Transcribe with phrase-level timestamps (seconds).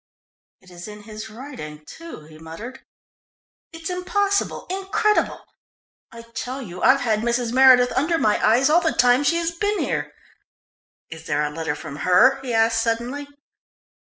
[0.61, 2.83] "It is in his writing, too," he muttered.
[3.71, 5.41] "It's impossible, incredible!
[6.11, 7.53] I tell you I've had Mrs.
[7.53, 10.11] Meredith under my eyes all the time she has been here.
[11.11, 13.27] Is there a letter from her?" he asked suddenly.